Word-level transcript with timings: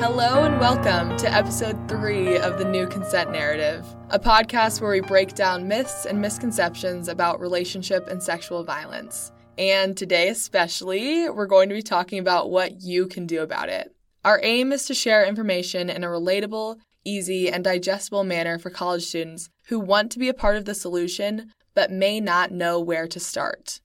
Hello 0.00 0.44
and 0.44 0.58
welcome 0.58 1.14
to 1.18 1.30
episode 1.30 1.86
three 1.86 2.38
of 2.38 2.56
the 2.56 2.64
New 2.64 2.86
Consent 2.86 3.32
Narrative, 3.32 3.84
a 4.08 4.18
podcast 4.18 4.80
where 4.80 4.92
we 4.92 5.02
break 5.02 5.34
down 5.34 5.68
myths 5.68 6.06
and 6.06 6.18
misconceptions 6.18 7.06
about 7.06 7.38
relationship 7.38 8.08
and 8.08 8.22
sexual 8.22 8.64
violence. 8.64 9.30
And 9.58 9.94
today, 9.94 10.30
especially, 10.30 11.28
we're 11.28 11.44
going 11.44 11.68
to 11.68 11.74
be 11.74 11.82
talking 11.82 12.18
about 12.18 12.50
what 12.50 12.80
you 12.80 13.08
can 13.08 13.26
do 13.26 13.42
about 13.42 13.68
it. 13.68 13.94
Our 14.24 14.40
aim 14.42 14.72
is 14.72 14.86
to 14.86 14.94
share 14.94 15.26
information 15.26 15.90
in 15.90 16.02
a 16.02 16.06
relatable, 16.08 16.78
easy, 17.04 17.50
and 17.50 17.62
digestible 17.62 18.24
manner 18.24 18.58
for 18.58 18.70
college 18.70 19.04
students 19.04 19.50
who 19.66 19.78
want 19.78 20.10
to 20.12 20.18
be 20.18 20.30
a 20.30 20.34
part 20.34 20.56
of 20.56 20.64
the 20.64 20.74
solution 20.74 21.52
but 21.74 21.92
may 21.92 22.20
not 22.20 22.50
know 22.50 22.80
where 22.80 23.06
to 23.06 23.20
start. 23.20 23.82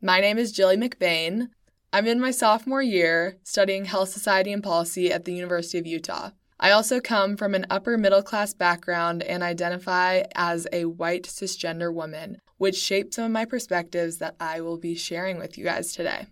My 0.00 0.20
name 0.20 0.38
is 0.38 0.52
Jilly 0.52 0.78
Mcbane. 0.78 1.48
I'm 1.92 2.06
in 2.06 2.20
my 2.20 2.30
sophomore 2.30 2.82
year 2.82 3.38
studying 3.42 3.86
health 3.86 4.10
society 4.10 4.52
and 4.52 4.62
policy 4.62 5.12
at 5.12 5.24
the 5.24 5.32
University 5.32 5.76
of 5.76 5.88
Utah. 5.88 6.30
I 6.60 6.70
also 6.70 7.00
come 7.00 7.36
from 7.36 7.52
an 7.52 7.66
upper 7.68 7.98
middle 7.98 8.22
class 8.22 8.54
background 8.54 9.24
and 9.24 9.42
identify 9.42 10.22
as 10.36 10.68
a 10.72 10.84
white 10.84 11.24
cisgender 11.24 11.92
woman, 11.92 12.38
which 12.58 12.76
shaped 12.76 13.14
some 13.14 13.24
of 13.24 13.30
my 13.32 13.44
perspectives 13.44 14.18
that 14.18 14.36
I 14.38 14.60
will 14.60 14.76
be 14.76 14.94
sharing 14.94 15.38
with 15.38 15.58
you 15.58 15.64
guys 15.64 15.92
today. 15.92 16.26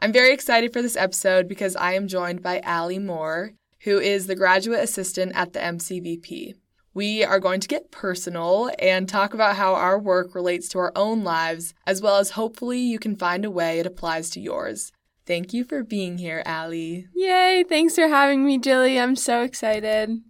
I'm 0.00 0.12
very 0.12 0.34
excited 0.34 0.70
for 0.70 0.82
this 0.82 0.96
episode 0.96 1.48
because 1.48 1.76
I 1.76 1.94
am 1.94 2.06
joined 2.06 2.42
by 2.42 2.60
Allie 2.60 2.98
Moore, 2.98 3.52
who 3.84 3.98
is 3.98 4.26
the 4.26 4.36
graduate 4.36 4.80
assistant 4.80 5.32
at 5.34 5.54
the 5.54 5.60
MCVP. 5.60 6.56
We 6.92 7.22
are 7.22 7.38
going 7.38 7.60
to 7.60 7.68
get 7.68 7.92
personal 7.92 8.70
and 8.78 9.08
talk 9.08 9.32
about 9.32 9.56
how 9.56 9.74
our 9.74 9.98
work 9.98 10.34
relates 10.34 10.68
to 10.70 10.78
our 10.80 10.92
own 10.96 11.22
lives, 11.22 11.72
as 11.86 12.02
well 12.02 12.16
as 12.16 12.30
hopefully 12.30 12.80
you 12.80 12.98
can 12.98 13.14
find 13.14 13.44
a 13.44 13.50
way 13.50 13.78
it 13.78 13.86
applies 13.86 14.28
to 14.30 14.40
yours. 14.40 14.90
Thank 15.24 15.52
you 15.52 15.62
for 15.62 15.84
being 15.84 16.18
here, 16.18 16.42
Allie. 16.44 17.06
Yay! 17.14 17.64
Thanks 17.68 17.94
for 17.94 18.08
having 18.08 18.44
me, 18.44 18.58
Jilly. 18.58 18.98
I'm 18.98 19.14
so 19.14 19.42
excited. 19.42 20.20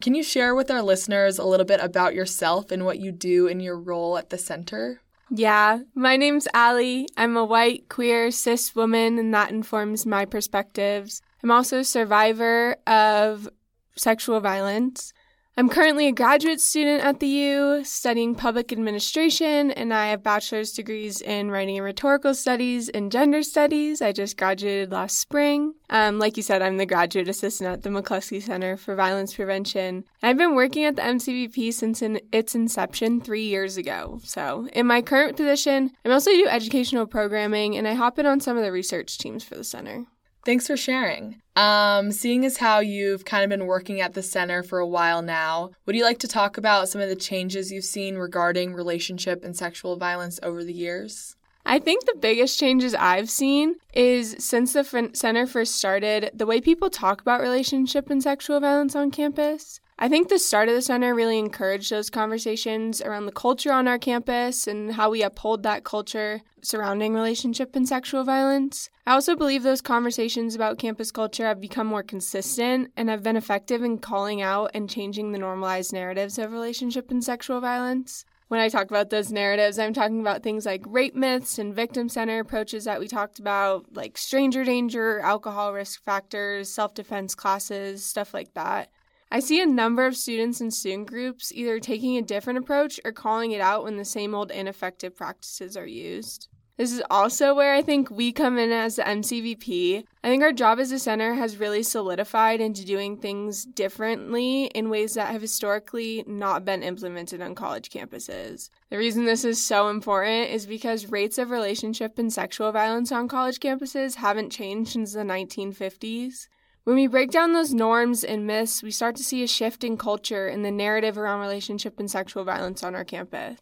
Can 0.00 0.14
you 0.14 0.22
share 0.22 0.54
with 0.54 0.70
our 0.70 0.82
listeners 0.82 1.38
a 1.38 1.44
little 1.44 1.66
bit 1.66 1.80
about 1.82 2.14
yourself 2.14 2.70
and 2.70 2.86
what 2.86 2.98
you 2.98 3.12
do 3.12 3.46
in 3.46 3.60
your 3.60 3.78
role 3.78 4.16
at 4.16 4.30
the 4.30 4.38
center? 4.38 5.00
Yeah, 5.30 5.80
my 5.94 6.16
name's 6.16 6.48
Allie. 6.54 7.08
I'm 7.16 7.36
a 7.36 7.44
white, 7.44 7.88
queer, 7.88 8.30
cis 8.30 8.74
woman, 8.74 9.18
and 9.18 9.34
that 9.34 9.50
informs 9.50 10.06
my 10.06 10.24
perspectives. 10.24 11.20
I'm 11.42 11.50
also 11.50 11.80
a 11.80 11.84
survivor 11.84 12.76
of 12.86 13.48
sexual 13.96 14.40
violence. 14.40 15.12
I'm 15.58 15.70
currently 15.70 16.06
a 16.06 16.12
graduate 16.12 16.60
student 16.60 17.02
at 17.02 17.18
the 17.18 17.26
U 17.26 17.82
studying 17.82 18.34
public 18.34 18.72
administration, 18.72 19.70
and 19.70 19.94
I 19.94 20.08
have 20.08 20.22
bachelor's 20.22 20.72
degrees 20.72 21.22
in 21.22 21.50
writing 21.50 21.78
and 21.78 21.84
rhetorical 21.84 22.34
studies 22.34 22.90
and 22.90 23.10
gender 23.10 23.42
studies. 23.42 24.02
I 24.02 24.12
just 24.12 24.36
graduated 24.36 24.92
last 24.92 25.18
spring. 25.18 25.72
Um, 25.88 26.18
like 26.18 26.36
you 26.36 26.42
said, 26.42 26.60
I'm 26.60 26.76
the 26.76 26.84
graduate 26.84 27.26
assistant 27.26 27.70
at 27.70 27.82
the 27.84 27.88
McCluskey 27.88 28.42
Center 28.42 28.76
for 28.76 28.94
Violence 28.94 29.34
Prevention. 29.34 30.04
I've 30.22 30.36
been 30.36 30.54
working 30.54 30.84
at 30.84 30.96
the 30.96 31.02
MCVP 31.02 31.72
since 31.72 32.02
in 32.02 32.20
its 32.32 32.54
inception 32.54 33.22
three 33.22 33.46
years 33.46 33.78
ago. 33.78 34.20
So, 34.24 34.68
in 34.74 34.86
my 34.86 35.00
current 35.00 35.38
position, 35.38 35.92
I 36.04 36.10
mostly 36.10 36.34
do 36.34 36.48
educational 36.48 37.06
programming, 37.06 37.78
and 37.78 37.88
I 37.88 37.94
hop 37.94 38.18
in 38.18 38.26
on 38.26 38.40
some 38.40 38.58
of 38.58 38.62
the 38.62 38.72
research 38.72 39.16
teams 39.16 39.42
for 39.42 39.54
the 39.54 39.64
center. 39.64 40.04
Thanks 40.46 40.68
for 40.68 40.76
sharing. 40.76 41.42
Um, 41.56 42.12
seeing 42.12 42.44
as 42.44 42.58
how 42.58 42.78
you've 42.78 43.24
kind 43.24 43.42
of 43.42 43.50
been 43.50 43.66
working 43.66 44.00
at 44.00 44.14
the 44.14 44.22
center 44.22 44.62
for 44.62 44.78
a 44.78 44.86
while 44.86 45.20
now, 45.20 45.72
would 45.84 45.96
you 45.96 46.04
like 46.04 46.20
to 46.20 46.28
talk 46.28 46.56
about 46.56 46.88
some 46.88 47.00
of 47.00 47.08
the 47.08 47.16
changes 47.16 47.72
you've 47.72 47.84
seen 47.84 48.14
regarding 48.14 48.72
relationship 48.72 49.42
and 49.42 49.56
sexual 49.56 49.96
violence 49.96 50.38
over 50.44 50.62
the 50.62 50.72
years? 50.72 51.34
I 51.64 51.80
think 51.80 52.04
the 52.04 52.14
biggest 52.20 52.60
changes 52.60 52.94
I've 52.94 53.28
seen 53.28 53.74
is 53.92 54.36
since 54.38 54.72
the 54.72 55.10
center 55.14 55.48
first 55.48 55.74
started, 55.74 56.30
the 56.32 56.46
way 56.46 56.60
people 56.60 56.90
talk 56.90 57.20
about 57.20 57.40
relationship 57.40 58.08
and 58.08 58.22
sexual 58.22 58.60
violence 58.60 58.94
on 58.94 59.10
campus. 59.10 59.80
I 59.98 60.10
think 60.10 60.28
the 60.28 60.38
start 60.38 60.68
of 60.68 60.74
the 60.74 60.82
center 60.82 61.14
really 61.14 61.38
encouraged 61.38 61.90
those 61.90 62.10
conversations 62.10 63.00
around 63.00 63.24
the 63.24 63.32
culture 63.32 63.72
on 63.72 63.88
our 63.88 63.98
campus 63.98 64.66
and 64.66 64.92
how 64.92 65.08
we 65.08 65.22
uphold 65.22 65.62
that 65.62 65.84
culture 65.84 66.42
surrounding 66.60 67.14
relationship 67.14 67.74
and 67.74 67.88
sexual 67.88 68.22
violence. 68.22 68.90
I 69.06 69.12
also 69.12 69.34
believe 69.34 69.62
those 69.62 69.80
conversations 69.80 70.54
about 70.54 70.78
campus 70.78 71.10
culture 71.10 71.46
have 71.46 71.62
become 71.62 71.86
more 71.86 72.02
consistent 72.02 72.92
and 72.94 73.08
have 73.08 73.22
been 73.22 73.36
effective 73.36 73.82
in 73.82 73.96
calling 73.96 74.42
out 74.42 74.70
and 74.74 74.90
changing 74.90 75.32
the 75.32 75.38
normalized 75.38 75.94
narratives 75.94 76.38
of 76.38 76.52
relationship 76.52 77.10
and 77.10 77.24
sexual 77.24 77.62
violence. 77.62 78.26
When 78.48 78.60
I 78.60 78.68
talk 78.68 78.90
about 78.90 79.08
those 79.08 79.32
narratives, 79.32 79.78
I'm 79.78 79.94
talking 79.94 80.20
about 80.20 80.42
things 80.42 80.66
like 80.66 80.82
rape 80.86 81.16
myths 81.16 81.58
and 81.58 81.74
victim 81.74 82.10
center 82.10 82.38
approaches 82.38 82.84
that 82.84 83.00
we 83.00 83.08
talked 83.08 83.38
about, 83.38 83.86
like 83.94 84.18
stranger 84.18 84.62
danger, 84.62 85.20
alcohol 85.20 85.72
risk 85.72 86.04
factors, 86.04 86.68
self 86.68 86.92
defense 86.92 87.34
classes, 87.34 88.04
stuff 88.04 88.34
like 88.34 88.52
that. 88.54 88.90
I 89.30 89.40
see 89.40 89.60
a 89.60 89.66
number 89.66 90.06
of 90.06 90.16
students 90.16 90.60
and 90.60 90.72
student 90.72 91.08
groups 91.08 91.52
either 91.52 91.80
taking 91.80 92.16
a 92.16 92.22
different 92.22 92.60
approach 92.60 93.00
or 93.04 93.12
calling 93.12 93.50
it 93.50 93.60
out 93.60 93.82
when 93.82 93.96
the 93.96 94.04
same 94.04 94.34
old 94.34 94.50
ineffective 94.50 95.16
practices 95.16 95.76
are 95.76 95.86
used. 95.86 96.48
This 96.76 96.92
is 96.92 97.02
also 97.10 97.54
where 97.54 97.72
I 97.72 97.80
think 97.80 98.10
we 98.10 98.32
come 98.32 98.58
in 98.58 98.70
as 98.70 98.96
the 98.96 99.02
MCVP. 99.02 100.04
I 100.22 100.28
think 100.28 100.42
our 100.42 100.52
job 100.52 100.78
as 100.78 100.92
a 100.92 100.98
center 100.98 101.32
has 101.32 101.56
really 101.56 101.82
solidified 101.82 102.60
into 102.60 102.84
doing 102.84 103.16
things 103.16 103.64
differently 103.64 104.66
in 104.66 104.90
ways 104.90 105.14
that 105.14 105.32
have 105.32 105.40
historically 105.40 106.22
not 106.26 106.66
been 106.66 106.82
implemented 106.82 107.40
on 107.40 107.54
college 107.54 107.88
campuses. 107.88 108.68
The 108.90 108.98
reason 108.98 109.24
this 109.24 109.44
is 109.44 109.62
so 109.62 109.88
important 109.88 110.50
is 110.50 110.66
because 110.66 111.10
rates 111.10 111.38
of 111.38 111.50
relationship 111.50 112.18
and 112.18 112.30
sexual 112.30 112.70
violence 112.72 113.10
on 113.10 113.26
college 113.26 113.58
campuses 113.58 114.16
haven't 114.16 114.50
changed 114.50 114.92
since 114.92 115.14
the 115.14 115.20
1950s. 115.20 116.46
When 116.86 116.94
we 116.94 117.08
break 117.08 117.32
down 117.32 117.52
those 117.52 117.74
norms 117.74 118.22
and 118.22 118.46
myths, 118.46 118.80
we 118.80 118.92
start 118.92 119.16
to 119.16 119.24
see 119.24 119.42
a 119.42 119.48
shift 119.48 119.82
in 119.82 119.96
culture 119.96 120.46
and 120.46 120.64
the 120.64 120.70
narrative 120.70 121.18
around 121.18 121.40
relationship 121.40 121.98
and 121.98 122.08
sexual 122.08 122.44
violence 122.44 122.84
on 122.84 122.94
our 122.94 123.04
campus. 123.04 123.58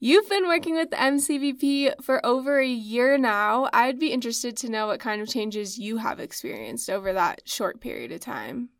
You've 0.00 0.26
been 0.30 0.48
working 0.48 0.74
with 0.74 0.88
the 0.88 0.96
MCVP 0.96 2.02
for 2.02 2.24
over 2.24 2.60
a 2.60 2.66
year 2.66 3.18
now. 3.18 3.68
I'd 3.74 3.98
be 3.98 4.10
interested 4.10 4.56
to 4.56 4.70
know 4.70 4.86
what 4.86 5.00
kind 5.00 5.20
of 5.20 5.28
changes 5.28 5.76
you 5.76 5.98
have 5.98 6.18
experienced 6.18 6.88
over 6.88 7.12
that 7.12 7.42
short 7.44 7.78
period 7.82 8.10
of 8.10 8.20
time. 8.20 8.70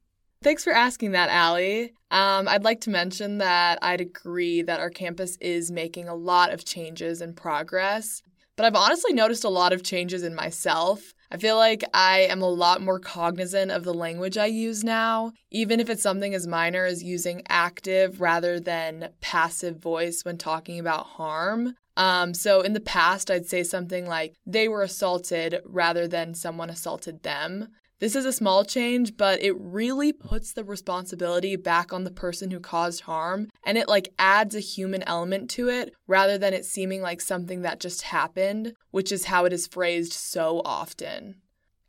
Thanks 0.42 0.64
for 0.64 0.72
asking 0.72 1.12
that, 1.12 1.28
Allie. 1.28 1.92
Um, 2.10 2.48
I'd 2.48 2.64
like 2.64 2.80
to 2.82 2.90
mention 2.90 3.36
that 3.38 3.78
I'd 3.82 4.00
agree 4.00 4.62
that 4.62 4.80
our 4.80 4.88
campus 4.88 5.36
is 5.38 5.70
making 5.70 6.08
a 6.08 6.14
lot 6.14 6.50
of 6.50 6.64
changes 6.64 7.20
and 7.20 7.36
progress, 7.36 8.22
but 8.56 8.64
I've 8.64 8.74
honestly 8.74 9.12
noticed 9.12 9.44
a 9.44 9.50
lot 9.50 9.74
of 9.74 9.82
changes 9.82 10.22
in 10.22 10.34
myself. 10.34 11.12
I 11.32 11.38
feel 11.38 11.56
like 11.56 11.82
I 11.94 12.26
am 12.28 12.42
a 12.42 12.48
lot 12.48 12.82
more 12.82 12.98
cognizant 12.98 13.70
of 13.70 13.84
the 13.84 13.94
language 13.94 14.36
I 14.36 14.44
use 14.46 14.84
now, 14.84 15.32
even 15.50 15.80
if 15.80 15.88
it's 15.88 16.02
something 16.02 16.34
as 16.34 16.46
minor 16.46 16.84
as 16.84 17.02
using 17.02 17.40
active 17.48 18.20
rather 18.20 18.60
than 18.60 19.08
passive 19.22 19.78
voice 19.78 20.26
when 20.26 20.36
talking 20.36 20.78
about 20.78 21.06
harm. 21.06 21.74
Um, 21.96 22.34
so 22.34 22.60
in 22.60 22.74
the 22.74 22.80
past, 22.80 23.30
I'd 23.30 23.46
say 23.46 23.62
something 23.62 24.06
like 24.06 24.34
they 24.44 24.68
were 24.68 24.82
assaulted 24.82 25.62
rather 25.64 26.06
than 26.06 26.34
someone 26.34 26.68
assaulted 26.68 27.22
them. 27.22 27.68
This 28.02 28.16
is 28.16 28.24
a 28.24 28.32
small 28.32 28.64
change, 28.64 29.16
but 29.16 29.40
it 29.40 29.54
really 29.56 30.12
puts 30.12 30.52
the 30.52 30.64
responsibility 30.64 31.54
back 31.54 31.92
on 31.92 32.02
the 32.02 32.10
person 32.10 32.50
who 32.50 32.58
caused 32.58 33.02
harm 33.02 33.48
and 33.62 33.78
it 33.78 33.86
like 33.88 34.12
adds 34.18 34.56
a 34.56 34.58
human 34.58 35.04
element 35.04 35.48
to 35.50 35.68
it 35.68 35.94
rather 36.08 36.36
than 36.36 36.52
it 36.52 36.64
seeming 36.64 37.00
like 37.00 37.20
something 37.20 37.62
that 37.62 37.78
just 37.78 38.02
happened, 38.02 38.74
which 38.90 39.12
is 39.12 39.26
how 39.26 39.44
it 39.44 39.52
is 39.52 39.68
phrased 39.68 40.14
so 40.14 40.62
often. 40.64 41.36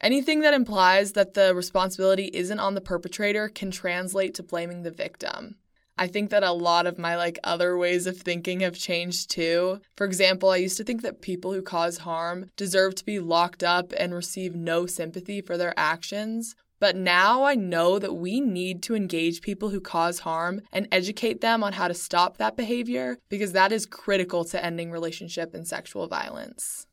Anything 0.02 0.42
that 0.42 0.54
implies 0.54 1.14
that 1.14 1.34
the 1.34 1.56
responsibility 1.56 2.30
isn't 2.32 2.60
on 2.60 2.76
the 2.76 2.80
perpetrator 2.80 3.50
can 3.50 3.72
translate 3.72 4.36
to 4.36 4.44
blaming 4.44 4.84
the 4.84 4.92
victim. 4.92 5.56
I 5.98 6.08
think 6.08 6.32
that 6.32 6.44
a 6.44 6.52
lot 6.52 6.88
of 6.88 6.98
my 6.98 7.16
like 7.16 7.38
other 7.44 7.78
ways 7.78 8.08
of 8.08 8.18
thinking 8.18 8.62
have 8.62 8.76
changed 8.76 9.30
too. 9.30 9.80
For 9.96 10.06
example, 10.06 10.50
I 10.50 10.58
used 10.58 10.78
to 10.78 10.84
think 10.84 11.04
that 11.04 11.22
people 11.22 11.54
who 11.54 11.62
cause 11.62 12.00
harm 12.00 12.50
deserve 12.58 12.96
to 12.96 13.06
be 13.06 13.20
locked 13.20 13.64
up 13.64 13.94
and 13.98 14.14
receive 14.14 14.56
no 14.56 14.86
sympathy 14.86 15.42
for 15.42 15.58
their 15.58 15.74
actions. 15.78 16.56
But 16.80 16.96
now 16.98 17.44
I 17.44 17.56
know 17.56 18.00
that 18.00 18.16
we 18.16 18.42
need 18.42 18.84
to 18.84 18.96
engage 18.96 19.42
people 19.42 19.70
who 19.70 19.80
cause 19.80 20.20
harm 20.20 20.62
and 20.72 20.88
educate 20.92 21.40
them 21.40 21.64
on 21.64 21.74
how 21.74 21.88
to 21.88 21.94
stop 21.94 22.38
that 22.38 22.58
behavior 22.58 23.18
because 23.30 23.54
that 23.54 23.72
is 23.72 23.86
critical 23.86 24.44
to 24.46 24.64
ending 24.64 24.92
relationship 24.92 25.54
and 25.54 25.66
sexual 25.66 26.08
violence. 26.08 26.88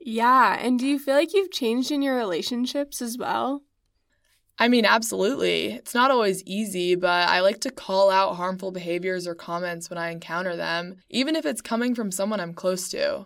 Yeah, 0.00 0.58
and 0.58 0.78
do 0.78 0.86
you 0.86 0.98
feel 0.98 1.14
like 1.14 1.34
you've 1.34 1.52
changed 1.52 1.92
in 1.92 2.02
your 2.02 2.16
relationships 2.16 3.02
as 3.02 3.18
well? 3.18 3.62
I 4.60 4.68
mean, 4.68 4.84
absolutely. 4.84 5.72
It's 5.72 5.94
not 5.94 6.10
always 6.10 6.44
easy, 6.44 6.94
but 6.94 7.30
I 7.30 7.40
like 7.40 7.60
to 7.62 7.70
call 7.70 8.10
out 8.10 8.36
harmful 8.36 8.72
behaviors 8.72 9.26
or 9.26 9.34
comments 9.34 9.88
when 9.88 9.98
I 9.98 10.10
encounter 10.10 10.54
them, 10.54 10.96
even 11.08 11.34
if 11.34 11.46
it's 11.46 11.62
coming 11.62 11.94
from 11.94 12.12
someone 12.12 12.40
I'm 12.40 12.52
close 12.52 12.90
to. 12.90 13.24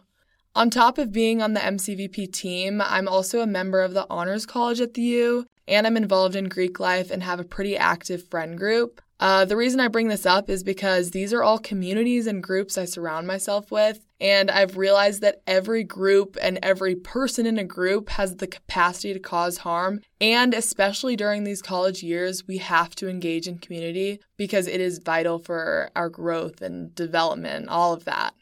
On 0.54 0.70
top 0.70 0.96
of 0.96 1.10
being 1.10 1.42
on 1.42 1.54
the 1.54 1.60
MCVP 1.60 2.32
team, 2.32 2.80
I'm 2.80 3.08
also 3.08 3.40
a 3.40 3.48
member 3.48 3.82
of 3.82 3.94
the 3.94 4.06
Honors 4.08 4.46
College 4.46 4.80
at 4.80 4.94
the 4.94 5.02
U, 5.02 5.46
and 5.66 5.88
I'm 5.88 5.96
involved 5.96 6.36
in 6.36 6.44
Greek 6.48 6.78
life 6.78 7.10
and 7.10 7.24
have 7.24 7.40
a 7.40 7.44
pretty 7.44 7.76
active 7.76 8.28
friend 8.28 8.56
group. 8.56 9.02
Uh, 9.20 9.44
the 9.44 9.56
reason 9.56 9.78
I 9.78 9.88
bring 9.88 10.08
this 10.08 10.26
up 10.26 10.50
is 10.50 10.64
because 10.64 11.10
these 11.10 11.32
are 11.32 11.42
all 11.42 11.58
communities 11.58 12.26
and 12.26 12.42
groups 12.42 12.76
I 12.76 12.84
surround 12.84 13.26
myself 13.26 13.70
with, 13.70 14.04
and 14.20 14.50
I've 14.50 14.76
realized 14.76 15.20
that 15.20 15.40
every 15.46 15.84
group 15.84 16.36
and 16.42 16.58
every 16.62 16.96
person 16.96 17.46
in 17.46 17.56
a 17.56 17.64
group 17.64 18.08
has 18.10 18.36
the 18.36 18.46
capacity 18.46 19.12
to 19.12 19.20
cause 19.20 19.58
harm. 19.58 20.00
And 20.20 20.52
especially 20.52 21.14
during 21.14 21.44
these 21.44 21.62
college 21.62 22.02
years, 22.02 22.46
we 22.48 22.58
have 22.58 22.96
to 22.96 23.08
engage 23.08 23.46
in 23.46 23.58
community 23.58 24.18
because 24.36 24.66
it 24.66 24.80
is 24.80 24.98
vital 24.98 25.38
for 25.38 25.90
our 25.94 26.08
growth 26.08 26.60
and 26.60 26.92
development, 26.94 27.68
all 27.68 27.92
of 27.92 28.04
that. 28.06 28.34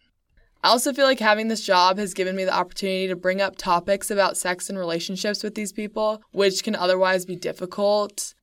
I 0.64 0.68
also 0.68 0.92
feel 0.92 1.06
like 1.06 1.18
having 1.18 1.48
this 1.48 1.64
job 1.64 1.98
has 1.98 2.14
given 2.14 2.36
me 2.36 2.44
the 2.44 2.54
opportunity 2.54 3.08
to 3.08 3.16
bring 3.16 3.40
up 3.40 3.56
topics 3.56 4.10
about 4.10 4.36
sex 4.36 4.70
and 4.70 4.78
relationships 4.78 5.42
with 5.42 5.56
these 5.56 5.72
people, 5.72 6.22
which 6.30 6.62
can 6.62 6.76
otherwise 6.76 7.26
be 7.26 7.34
difficult. 7.34 8.34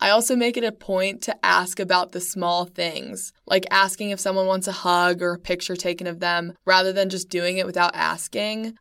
I 0.00 0.10
also 0.10 0.36
make 0.36 0.56
it 0.56 0.64
a 0.64 0.72
point 0.72 1.22
to 1.22 1.44
ask 1.44 1.80
about 1.80 2.12
the 2.12 2.20
small 2.20 2.64
things, 2.64 3.32
like 3.46 3.66
asking 3.70 4.10
if 4.10 4.20
someone 4.20 4.46
wants 4.46 4.68
a 4.68 4.72
hug 4.72 5.22
or 5.22 5.32
a 5.32 5.38
picture 5.38 5.76
taken 5.76 6.06
of 6.06 6.20
them, 6.20 6.54
rather 6.64 6.92
than 6.92 7.10
just 7.10 7.28
doing 7.28 7.58
it 7.58 7.66
without 7.66 7.94
asking. 7.94 8.78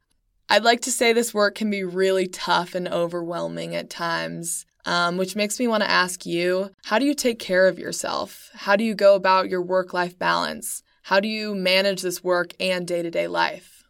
I'd 0.49 0.63
like 0.63 0.81
to 0.81 0.91
say 0.91 1.11
this 1.11 1.33
work 1.33 1.55
can 1.55 1.69
be 1.69 1.83
really 1.83 2.27
tough 2.27 2.75
and 2.75 2.87
overwhelming 2.87 3.75
at 3.75 3.89
times. 3.89 4.65
Um, 4.85 5.17
which 5.17 5.35
makes 5.35 5.59
me 5.59 5.67
want 5.67 5.83
to 5.83 5.89
ask 5.89 6.25
you 6.25 6.69
how 6.85 6.97
do 6.97 7.03
you 7.03 7.13
take 7.13 7.39
care 7.39 7.67
of 7.67 7.77
yourself? 7.77 8.49
How 8.53 8.77
do 8.77 8.85
you 8.85 8.95
go 8.95 9.15
about 9.15 9.49
your 9.49 9.61
work 9.61 9.93
life 9.93 10.17
balance? 10.17 10.81
How 11.03 11.19
do 11.19 11.27
you 11.27 11.53
manage 11.53 12.01
this 12.01 12.23
work 12.23 12.53
and 12.57 12.87
day 12.87 13.01
to 13.01 13.11
day 13.11 13.27
life? 13.27 13.83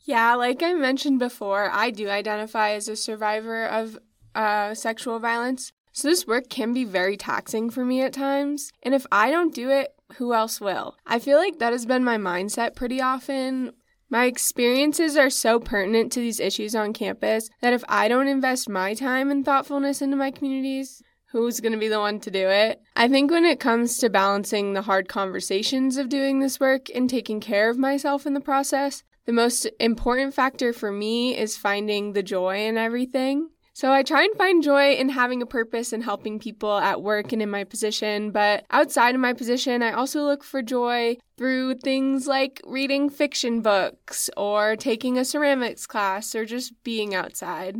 Yeah, 0.00 0.36
like 0.36 0.62
I 0.62 0.72
mentioned 0.72 1.18
before, 1.18 1.70
I 1.70 1.90
do 1.90 2.08
identify 2.08 2.70
as 2.70 2.88
a 2.88 2.96
survivor 2.96 3.66
of 3.66 3.98
uh, 4.34 4.72
sexual 4.72 5.18
violence. 5.18 5.70
So 5.98 6.06
this 6.06 6.28
work 6.28 6.48
can 6.48 6.72
be 6.72 6.84
very 6.84 7.16
taxing 7.16 7.70
for 7.70 7.84
me 7.84 8.02
at 8.02 8.12
times. 8.12 8.70
And 8.84 8.94
if 8.94 9.04
I 9.10 9.32
don't 9.32 9.52
do 9.52 9.68
it, 9.68 9.96
who 10.18 10.32
else 10.32 10.60
will? 10.60 10.94
I 11.04 11.18
feel 11.18 11.38
like 11.38 11.58
that 11.58 11.72
has 11.72 11.86
been 11.86 12.04
my 12.04 12.16
mindset 12.16 12.76
pretty 12.76 13.00
often. 13.00 13.72
My 14.08 14.26
experiences 14.26 15.16
are 15.16 15.28
so 15.28 15.58
pertinent 15.58 16.12
to 16.12 16.20
these 16.20 16.38
issues 16.38 16.76
on 16.76 16.92
campus 16.92 17.50
that 17.62 17.72
if 17.72 17.82
I 17.88 18.06
don't 18.06 18.28
invest 18.28 18.68
my 18.68 18.94
time 18.94 19.32
and 19.32 19.44
thoughtfulness 19.44 20.00
into 20.00 20.16
my 20.16 20.30
communities, 20.30 21.02
who's 21.32 21.58
going 21.58 21.72
to 21.72 21.78
be 21.78 21.88
the 21.88 21.98
one 21.98 22.20
to 22.20 22.30
do 22.30 22.46
it? 22.46 22.80
I 22.94 23.08
think 23.08 23.32
when 23.32 23.44
it 23.44 23.58
comes 23.58 23.98
to 23.98 24.08
balancing 24.08 24.74
the 24.74 24.82
hard 24.82 25.08
conversations 25.08 25.96
of 25.96 26.08
doing 26.08 26.38
this 26.38 26.60
work 26.60 26.86
and 26.94 27.10
taking 27.10 27.40
care 27.40 27.70
of 27.70 27.76
myself 27.76 28.24
in 28.24 28.34
the 28.34 28.40
process, 28.40 29.02
the 29.26 29.32
most 29.32 29.68
important 29.80 30.32
factor 30.32 30.72
for 30.72 30.92
me 30.92 31.36
is 31.36 31.56
finding 31.56 32.12
the 32.12 32.22
joy 32.22 32.58
in 32.58 32.78
everything. 32.78 33.48
So 33.78 33.92
I 33.92 34.02
try 34.02 34.24
and 34.24 34.34
find 34.34 34.60
joy 34.60 34.94
in 34.94 35.08
having 35.10 35.40
a 35.40 35.46
purpose 35.46 35.92
and 35.92 36.02
helping 36.02 36.40
people 36.40 36.78
at 36.78 37.00
work 37.00 37.32
and 37.32 37.40
in 37.40 37.48
my 37.48 37.62
position, 37.62 38.32
but 38.32 38.64
outside 38.72 39.14
of 39.14 39.20
my 39.20 39.32
position, 39.32 39.84
I 39.84 39.92
also 39.92 40.24
look 40.24 40.42
for 40.42 40.62
joy 40.62 41.18
through 41.36 41.76
things 41.76 42.26
like 42.26 42.60
reading 42.66 43.08
fiction 43.08 43.60
books 43.60 44.28
or 44.36 44.74
taking 44.74 45.16
a 45.16 45.24
ceramics 45.24 45.86
class 45.86 46.34
or 46.34 46.44
just 46.44 46.72
being 46.82 47.14
outside. 47.14 47.76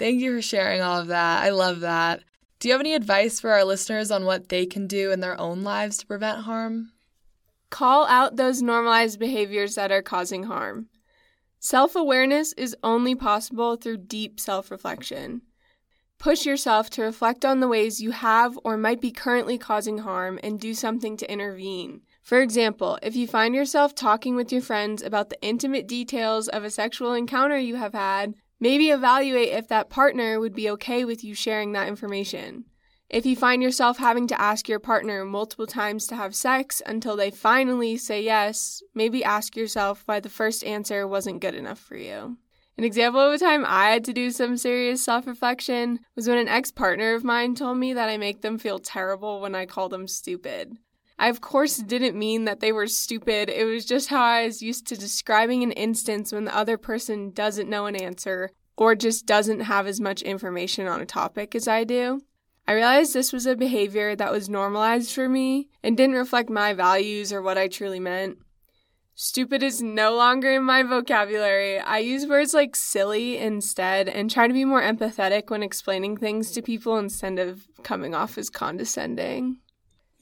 Thank 0.00 0.20
you 0.20 0.34
for 0.34 0.42
sharing 0.42 0.80
all 0.80 0.98
of 0.98 1.06
that. 1.06 1.44
I 1.44 1.50
love 1.50 1.78
that. 1.78 2.24
Do 2.58 2.66
you 2.66 2.74
have 2.74 2.80
any 2.80 2.94
advice 2.94 3.38
for 3.38 3.50
our 3.50 3.62
listeners 3.62 4.10
on 4.10 4.24
what 4.24 4.48
they 4.48 4.66
can 4.66 4.88
do 4.88 5.12
in 5.12 5.20
their 5.20 5.40
own 5.40 5.62
lives 5.62 5.98
to 5.98 6.06
prevent 6.06 6.40
harm? 6.40 6.90
Call 7.70 8.04
out 8.08 8.34
those 8.34 8.62
normalized 8.62 9.20
behaviors 9.20 9.76
that 9.76 9.92
are 9.92 10.02
causing 10.02 10.42
harm. 10.42 10.88
Self 11.62 11.94
awareness 11.94 12.54
is 12.54 12.74
only 12.82 13.14
possible 13.14 13.76
through 13.76 13.98
deep 13.98 14.40
self 14.40 14.70
reflection. 14.70 15.42
Push 16.18 16.46
yourself 16.46 16.88
to 16.88 17.02
reflect 17.02 17.44
on 17.44 17.60
the 17.60 17.68
ways 17.68 18.00
you 18.00 18.12
have 18.12 18.58
or 18.64 18.78
might 18.78 18.98
be 18.98 19.10
currently 19.10 19.58
causing 19.58 19.98
harm 19.98 20.40
and 20.42 20.58
do 20.58 20.72
something 20.72 21.18
to 21.18 21.30
intervene. 21.30 22.00
For 22.22 22.40
example, 22.40 22.98
if 23.02 23.14
you 23.14 23.26
find 23.26 23.54
yourself 23.54 23.94
talking 23.94 24.36
with 24.36 24.50
your 24.50 24.62
friends 24.62 25.02
about 25.02 25.28
the 25.28 25.42
intimate 25.42 25.86
details 25.86 26.48
of 26.48 26.64
a 26.64 26.70
sexual 26.70 27.12
encounter 27.12 27.58
you 27.58 27.76
have 27.76 27.92
had, 27.92 28.36
maybe 28.58 28.88
evaluate 28.88 29.50
if 29.50 29.68
that 29.68 29.90
partner 29.90 30.40
would 30.40 30.54
be 30.54 30.70
okay 30.70 31.04
with 31.04 31.22
you 31.22 31.34
sharing 31.34 31.72
that 31.72 31.88
information. 31.88 32.64
If 33.10 33.26
you 33.26 33.34
find 33.34 33.60
yourself 33.60 33.98
having 33.98 34.28
to 34.28 34.40
ask 34.40 34.68
your 34.68 34.78
partner 34.78 35.24
multiple 35.24 35.66
times 35.66 36.06
to 36.06 36.14
have 36.14 36.32
sex 36.32 36.80
until 36.86 37.16
they 37.16 37.32
finally 37.32 37.96
say 37.96 38.22
yes, 38.22 38.84
maybe 38.94 39.24
ask 39.24 39.56
yourself 39.56 40.04
why 40.06 40.20
the 40.20 40.28
first 40.28 40.62
answer 40.62 41.08
wasn't 41.08 41.40
good 41.40 41.56
enough 41.56 41.80
for 41.80 41.96
you. 41.96 42.36
An 42.78 42.84
example 42.84 43.20
of 43.20 43.32
a 43.32 43.38
time 43.38 43.64
I 43.66 43.90
had 43.90 44.04
to 44.04 44.12
do 44.12 44.30
some 44.30 44.56
serious 44.56 45.04
self 45.04 45.26
reflection 45.26 45.98
was 46.14 46.28
when 46.28 46.38
an 46.38 46.46
ex 46.46 46.70
partner 46.70 47.14
of 47.14 47.24
mine 47.24 47.56
told 47.56 47.78
me 47.78 47.92
that 47.94 48.08
I 48.08 48.16
make 48.16 48.42
them 48.42 48.58
feel 48.58 48.78
terrible 48.78 49.40
when 49.40 49.56
I 49.56 49.66
call 49.66 49.88
them 49.88 50.06
stupid. 50.06 50.76
I, 51.18 51.28
of 51.28 51.40
course, 51.40 51.78
didn't 51.78 52.16
mean 52.16 52.44
that 52.44 52.60
they 52.60 52.70
were 52.70 52.86
stupid. 52.86 53.50
It 53.50 53.64
was 53.64 53.84
just 53.84 54.08
how 54.08 54.22
I 54.22 54.46
was 54.46 54.62
used 54.62 54.86
to 54.86 54.96
describing 54.96 55.64
an 55.64 55.72
instance 55.72 56.30
when 56.30 56.44
the 56.44 56.56
other 56.56 56.78
person 56.78 57.32
doesn't 57.32 57.68
know 57.68 57.86
an 57.86 57.96
answer 57.96 58.52
or 58.76 58.94
just 58.94 59.26
doesn't 59.26 59.60
have 59.60 59.88
as 59.88 60.00
much 60.00 60.22
information 60.22 60.86
on 60.86 61.00
a 61.00 61.06
topic 61.06 61.56
as 61.56 61.66
I 61.66 61.82
do. 61.82 62.20
I 62.66 62.72
realized 62.72 63.14
this 63.14 63.32
was 63.32 63.46
a 63.46 63.56
behavior 63.56 64.14
that 64.14 64.32
was 64.32 64.48
normalized 64.48 65.12
for 65.12 65.28
me 65.28 65.68
and 65.82 65.96
didn't 65.96 66.16
reflect 66.16 66.50
my 66.50 66.72
values 66.72 67.32
or 67.32 67.42
what 67.42 67.58
I 67.58 67.68
truly 67.68 68.00
meant. 68.00 68.38
Stupid 69.14 69.62
is 69.62 69.82
no 69.82 70.16
longer 70.16 70.52
in 70.52 70.62
my 70.62 70.82
vocabulary. 70.82 71.78
I 71.78 71.98
use 71.98 72.26
words 72.26 72.54
like 72.54 72.74
silly 72.74 73.36
instead 73.36 74.08
and 74.08 74.30
try 74.30 74.46
to 74.46 74.54
be 74.54 74.64
more 74.64 74.80
empathetic 74.80 75.50
when 75.50 75.62
explaining 75.62 76.16
things 76.16 76.52
to 76.52 76.62
people 76.62 76.96
instead 76.96 77.38
of 77.38 77.66
coming 77.82 78.14
off 78.14 78.38
as 78.38 78.48
condescending. 78.48 79.58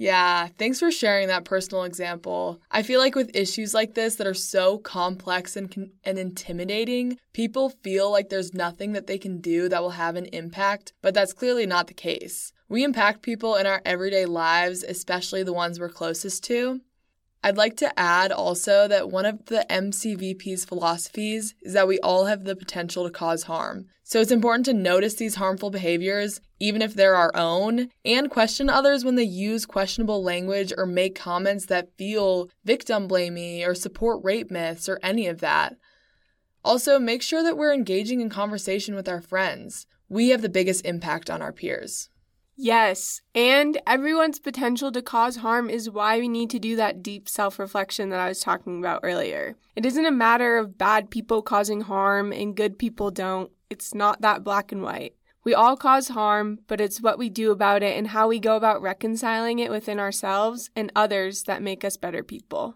Yeah, 0.00 0.46
thanks 0.58 0.78
for 0.78 0.92
sharing 0.92 1.26
that 1.26 1.44
personal 1.44 1.82
example. 1.82 2.60
I 2.70 2.84
feel 2.84 3.00
like 3.00 3.16
with 3.16 3.34
issues 3.34 3.74
like 3.74 3.94
this 3.94 4.14
that 4.16 4.28
are 4.28 4.34
so 4.34 4.78
complex 4.78 5.56
and 5.56 5.90
and 6.04 6.18
intimidating, 6.18 7.18
people 7.32 7.70
feel 7.82 8.10
like 8.10 8.28
there's 8.28 8.54
nothing 8.54 8.92
that 8.92 9.08
they 9.08 9.18
can 9.18 9.40
do 9.40 9.68
that 9.68 9.82
will 9.82 9.90
have 9.90 10.14
an 10.14 10.26
impact, 10.26 10.92
but 11.02 11.14
that's 11.14 11.32
clearly 11.32 11.66
not 11.66 11.88
the 11.88 11.94
case. 11.94 12.52
We 12.68 12.84
impact 12.84 13.22
people 13.22 13.56
in 13.56 13.66
our 13.66 13.82
everyday 13.84 14.24
lives, 14.24 14.84
especially 14.84 15.42
the 15.42 15.52
ones 15.52 15.80
we're 15.80 15.88
closest 15.88 16.44
to. 16.44 16.80
I'd 17.42 17.56
like 17.56 17.76
to 17.76 17.98
add 17.98 18.32
also 18.32 18.88
that 18.88 19.10
one 19.10 19.24
of 19.24 19.46
the 19.46 19.64
MCVP's 19.70 20.64
philosophies 20.64 21.54
is 21.62 21.72
that 21.72 21.86
we 21.86 22.00
all 22.00 22.26
have 22.26 22.44
the 22.44 22.56
potential 22.56 23.04
to 23.04 23.10
cause 23.10 23.44
harm. 23.44 23.86
So 24.02 24.20
it's 24.20 24.32
important 24.32 24.64
to 24.66 24.72
notice 24.72 25.14
these 25.14 25.36
harmful 25.36 25.70
behaviors, 25.70 26.40
even 26.58 26.82
if 26.82 26.94
they're 26.94 27.14
our 27.14 27.30
own, 27.36 27.90
and 28.04 28.30
question 28.30 28.68
others 28.68 29.04
when 29.04 29.14
they 29.14 29.22
use 29.22 29.66
questionable 29.66 30.22
language 30.22 30.72
or 30.76 30.86
make 30.86 31.14
comments 31.14 31.66
that 31.66 31.96
feel 31.96 32.48
victim 32.64 33.06
blamey 33.06 33.64
or 33.64 33.74
support 33.74 34.24
rape 34.24 34.50
myths 34.50 34.88
or 34.88 34.98
any 35.02 35.26
of 35.28 35.40
that. 35.40 35.76
Also, 36.64 36.98
make 36.98 37.22
sure 37.22 37.42
that 37.42 37.56
we're 37.56 37.72
engaging 37.72 38.20
in 38.20 38.30
conversation 38.30 38.96
with 38.96 39.08
our 39.08 39.20
friends. 39.20 39.86
We 40.08 40.30
have 40.30 40.42
the 40.42 40.48
biggest 40.48 40.84
impact 40.84 41.30
on 41.30 41.40
our 41.40 41.52
peers. 41.52 42.08
Yes, 42.60 43.22
and 43.36 43.80
everyone's 43.86 44.40
potential 44.40 44.90
to 44.90 45.00
cause 45.00 45.36
harm 45.36 45.70
is 45.70 45.88
why 45.88 46.18
we 46.18 46.26
need 46.26 46.50
to 46.50 46.58
do 46.58 46.74
that 46.74 47.04
deep 47.04 47.28
self 47.28 47.56
reflection 47.56 48.08
that 48.08 48.18
I 48.18 48.26
was 48.26 48.40
talking 48.40 48.80
about 48.80 49.02
earlier. 49.04 49.54
It 49.76 49.86
isn't 49.86 50.04
a 50.04 50.10
matter 50.10 50.58
of 50.58 50.76
bad 50.76 51.08
people 51.08 51.40
causing 51.40 51.82
harm 51.82 52.32
and 52.32 52.56
good 52.56 52.76
people 52.76 53.12
don't. 53.12 53.52
It's 53.70 53.94
not 53.94 54.22
that 54.22 54.42
black 54.42 54.72
and 54.72 54.82
white. 54.82 55.14
We 55.44 55.54
all 55.54 55.76
cause 55.76 56.08
harm, 56.08 56.58
but 56.66 56.80
it's 56.80 57.00
what 57.00 57.16
we 57.16 57.30
do 57.30 57.52
about 57.52 57.84
it 57.84 57.96
and 57.96 58.08
how 58.08 58.26
we 58.26 58.40
go 58.40 58.56
about 58.56 58.82
reconciling 58.82 59.60
it 59.60 59.70
within 59.70 60.00
ourselves 60.00 60.68
and 60.74 60.90
others 60.96 61.44
that 61.44 61.62
make 61.62 61.84
us 61.84 61.96
better 61.96 62.24
people. 62.24 62.74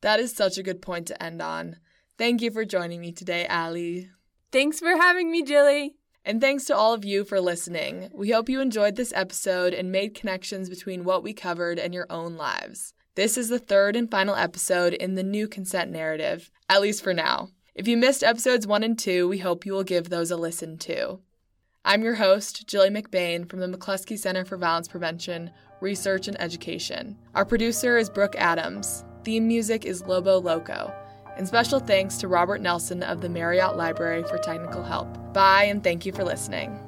That 0.00 0.18
is 0.18 0.34
such 0.34 0.58
a 0.58 0.62
good 0.64 0.82
point 0.82 1.06
to 1.06 1.22
end 1.22 1.40
on. 1.40 1.76
Thank 2.18 2.42
you 2.42 2.50
for 2.50 2.64
joining 2.64 3.00
me 3.00 3.12
today, 3.12 3.46
Allie. 3.46 4.10
Thanks 4.50 4.80
for 4.80 4.96
having 4.96 5.30
me, 5.30 5.44
Jilly. 5.44 5.97
And 6.24 6.40
thanks 6.40 6.64
to 6.64 6.76
all 6.76 6.92
of 6.92 7.04
you 7.04 7.24
for 7.24 7.40
listening. 7.40 8.10
We 8.12 8.30
hope 8.30 8.48
you 8.48 8.60
enjoyed 8.60 8.96
this 8.96 9.12
episode 9.14 9.72
and 9.72 9.90
made 9.90 10.14
connections 10.14 10.68
between 10.68 11.04
what 11.04 11.22
we 11.22 11.32
covered 11.32 11.78
and 11.78 11.94
your 11.94 12.06
own 12.10 12.36
lives. 12.36 12.92
This 13.14 13.36
is 13.36 13.48
the 13.48 13.58
third 13.58 13.96
and 13.96 14.10
final 14.10 14.36
episode 14.36 14.94
in 14.94 15.14
the 15.14 15.22
new 15.22 15.48
consent 15.48 15.90
narrative, 15.90 16.50
at 16.68 16.80
least 16.80 17.02
for 17.02 17.14
now. 17.14 17.48
If 17.74 17.88
you 17.88 17.96
missed 17.96 18.22
episodes 18.22 18.66
one 18.66 18.82
and 18.82 18.98
two, 18.98 19.28
we 19.28 19.38
hope 19.38 19.64
you 19.64 19.72
will 19.72 19.84
give 19.84 20.08
those 20.08 20.30
a 20.30 20.36
listen 20.36 20.78
too. 20.78 21.20
I'm 21.84 22.02
your 22.02 22.16
host, 22.16 22.66
Jilly 22.66 22.90
Mcbane 22.90 23.48
from 23.48 23.60
the 23.60 23.66
McCluskey 23.66 24.18
Center 24.18 24.44
for 24.44 24.56
Violence 24.56 24.88
Prevention, 24.88 25.50
Research 25.80 26.28
and 26.28 26.40
Education. 26.40 27.16
Our 27.34 27.44
producer 27.44 27.96
is 27.96 28.10
Brooke 28.10 28.36
Adams. 28.36 29.04
Theme 29.24 29.48
music 29.48 29.84
is 29.84 30.02
Lobo 30.02 30.38
Loco. 30.40 30.92
And 31.38 31.46
special 31.46 31.78
thanks 31.78 32.18
to 32.18 32.28
Robert 32.28 32.60
Nelson 32.60 33.02
of 33.02 33.20
the 33.20 33.28
Marriott 33.28 33.76
Library 33.76 34.24
for 34.24 34.38
technical 34.38 34.82
help. 34.82 35.32
Bye, 35.32 35.64
and 35.64 35.82
thank 35.82 36.04
you 36.04 36.12
for 36.12 36.24
listening. 36.24 36.78